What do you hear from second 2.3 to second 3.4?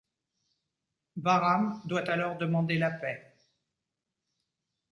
demander la paix.